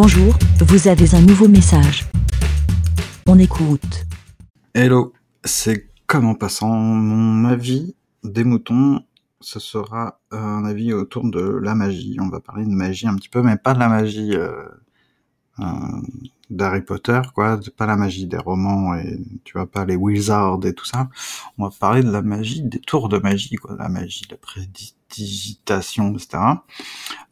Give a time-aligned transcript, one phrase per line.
[0.00, 2.06] Bonjour, vous avez un nouveau message.
[3.26, 4.06] On écoute.
[4.72, 5.12] Hello,
[5.42, 9.00] c'est comme en passant mon avis des moutons.
[9.40, 12.16] Ce sera un avis autour de la magie.
[12.20, 14.68] On va parler de magie un petit peu, mais pas de la magie euh, euh,
[16.50, 17.60] d'Harry Potter, quoi.
[17.76, 21.08] Pas la magie des romans et tu vois pas les wizards et tout ça.
[21.58, 23.76] On va parler de la magie des tours de magie, quoi.
[23.78, 26.38] La magie, la prédigitation, etc.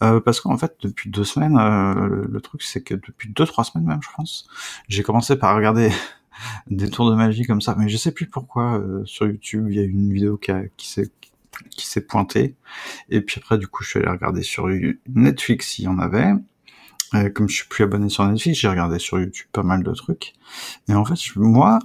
[0.02, 3.64] Euh, parce qu'en fait, depuis deux semaines, euh, le, truc c'est que depuis deux trois
[3.64, 4.48] semaines même, je pense,
[4.88, 5.90] j'ai commencé par regarder
[6.70, 9.76] des tours de magie comme ça, mais je sais plus pourquoi euh, sur YouTube il
[9.76, 11.10] y a une vidéo qui, qui s'est
[11.70, 12.54] qui s'est pointée
[13.08, 14.68] et puis après du coup je suis allé regarder sur
[15.08, 16.34] Netflix s'il y en avait
[17.14, 19.92] euh, comme je suis plus abonné sur Netflix, j'ai regardé sur YouTube pas mal de
[19.92, 20.34] trucs.
[20.88, 21.78] Et en fait, moi,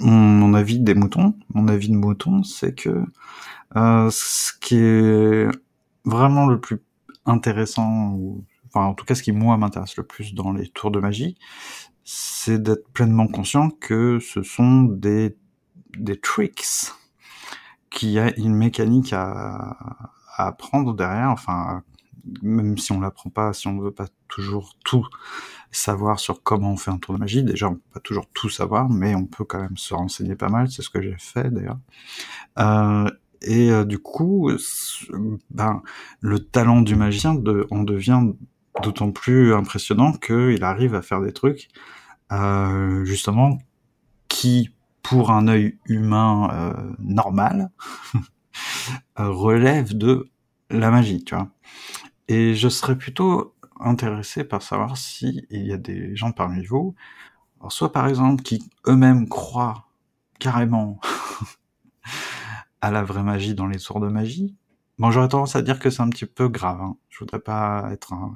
[0.00, 3.04] mon, avis des moutons, mon avis de mouton, c'est que
[3.76, 5.48] euh, ce qui est
[6.04, 6.78] vraiment le plus
[7.24, 8.18] intéressant,
[8.68, 11.36] enfin en tout cas ce qui moi m'intéresse le plus dans les tours de magie,
[12.04, 15.36] c'est d'être pleinement conscient que ce sont des
[15.98, 16.92] des tricks,
[17.90, 19.76] qu'il y a une mécanique à,
[20.36, 21.82] à apprendre derrière, enfin
[22.42, 25.06] même si on l'apprend pas, si on ne veut pas toujours tout
[25.70, 28.48] savoir sur comment on fait un tour de magie, déjà on peut pas toujours tout
[28.48, 31.50] savoir, mais on peut quand même se renseigner pas mal, c'est ce que j'ai fait
[31.50, 31.78] d'ailleurs.
[32.58, 33.10] Euh,
[33.42, 34.50] et euh, du coup,
[35.50, 35.82] ben,
[36.20, 38.22] le talent du magicien de, en devient
[38.82, 41.68] d'autant plus impressionnant qu'il arrive à faire des trucs,
[42.32, 43.58] euh, justement,
[44.28, 44.70] qui,
[45.02, 47.70] pour un œil humain euh, normal,
[49.16, 50.28] relève de
[50.70, 51.48] la magie, tu vois.
[52.28, 56.94] Et je serais plutôt intéressé par savoir si il y a des gens parmi vous,
[57.68, 59.86] soit par exemple qui eux-mêmes croient
[60.38, 61.00] carrément
[62.80, 64.54] à la vraie magie dans les tours de magie.
[64.98, 66.80] Bon, j'aurais tendance à dire que c'est un petit peu grave.
[66.80, 66.96] Hein.
[67.10, 68.34] Je voudrais pas être un,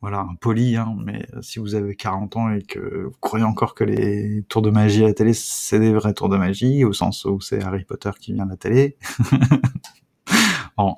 [0.00, 3.74] voilà, un poli, hein, mais si vous avez 40 ans et que vous croyez encore
[3.74, 6.92] que les tours de magie à la télé, c'est des vrais tours de magie, au
[6.92, 8.96] sens où c'est Harry Potter qui vient à la télé.
[10.76, 10.96] bon,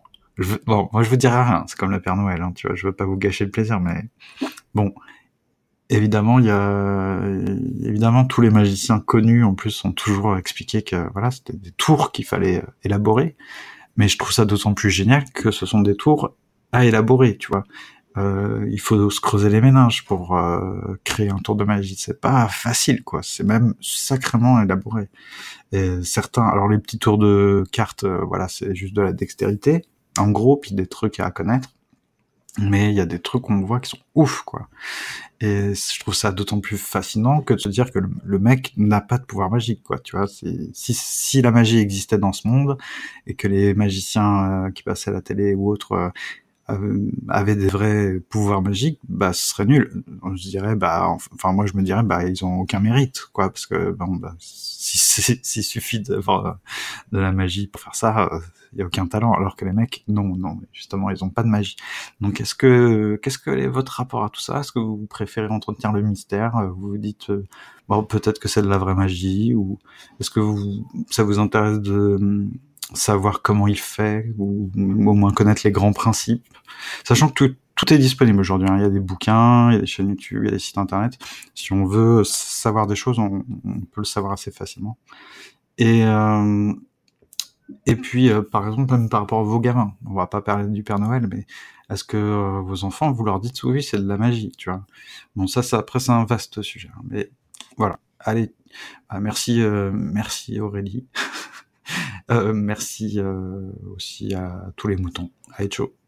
[0.67, 2.87] bon, moi je vous dirai rien, c'est comme le Père Noël, hein, tu vois, je
[2.87, 4.09] veux pas vous gâcher le plaisir, mais
[4.75, 4.95] bon,
[5.89, 7.21] évidemment, il y a
[7.83, 12.13] évidemment tous les magiciens connus en plus ont toujours expliqué que voilà, c'était des tours
[12.13, 13.37] qu'il fallait euh, élaborer,
[13.97, 16.35] mais je trouve ça d'autant plus génial que ce sont des tours
[16.73, 17.65] à élaborer, tu vois.
[18.17, 21.97] Euh, il faut se creuser les méninges pour euh, créer un tour de magie.
[21.97, 23.21] C'est pas facile, quoi.
[23.23, 25.09] C'est même sacrément élaboré.
[25.73, 29.83] Et certains, alors les petits tours de cartes, euh, voilà, c'est juste de la dextérité
[30.19, 31.71] en gros, puis des trucs à connaître.
[32.59, 34.69] Mais il y a des trucs qu'on voit qui sont ouf, quoi.
[35.41, 39.01] Et je trouve ça d'autant plus fascinant que de se dire que le, mec n'a
[39.01, 39.99] pas de pouvoir magique, quoi.
[39.99, 42.77] Tu vois, si, si la magie existait dans ce monde
[43.27, 46.13] et que les magiciens euh, qui passaient à la télé ou autres
[46.71, 50.03] euh, avait des vrais pouvoirs magiques, bah ce serait nul.
[50.35, 53.67] Je dirais, bah, enfin moi je me dirais, bah ils ont aucun mérite, quoi, parce
[53.67, 54.35] que bon, bah,
[55.11, 56.59] s'il suffit d'avoir
[57.13, 58.31] de la magie pour faire ça,
[58.73, 59.33] il y a aucun talent.
[59.33, 61.77] Alors que les mecs, non, non, justement, ils ont pas de magie.
[62.21, 64.61] Donc est-ce que qu'est-ce que est votre rapport à tout ça?
[64.61, 66.53] Est-ce que vous préférez entretenir le mystère?
[66.77, 67.47] Vous vous dites, euh,
[67.89, 69.79] bon peut-être que c'est de la vraie magie, ou
[70.21, 72.47] est-ce que vous, ça vous intéresse de
[72.95, 76.47] savoir comment il fait, ou, au moins connaître les grands principes,
[77.05, 78.69] sachant que tout, tout est disponible aujourd'hui.
[78.69, 78.77] Hein.
[78.77, 80.59] Il y a des bouquins, il y a des chaînes YouTube, il y a des
[80.59, 81.19] sites internet.
[81.55, 83.41] Si on veut savoir des choses, on,
[83.91, 84.99] peut le savoir assez facilement.
[85.79, 86.75] Et euh,
[87.87, 90.69] et puis, euh, par exemple, même par rapport à vos gamins, on va pas parler
[90.69, 91.47] du Père Noël, mais
[91.89, 94.85] est-ce que euh, vos enfants, vous leur dites oui, c'est de la magie, tu vois
[95.35, 96.91] Bon, ça, ça après, c'est un vaste sujet.
[96.95, 97.01] Hein.
[97.09, 97.31] mais
[97.79, 97.99] voilà.
[98.19, 98.53] Allez,
[99.09, 99.63] bah, merci,
[99.93, 101.07] merci Aurélie.
[102.31, 105.31] Euh, merci euh, aussi à tous les moutons.
[105.57, 106.00] Allez, ciao.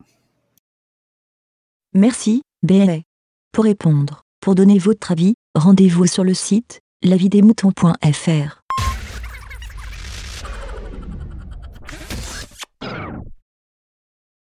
[1.94, 3.00] Merci, BLA.
[3.53, 8.62] Pour répondre, pour donner votre avis, rendez-vous sur le site lavidesmoutons.fr.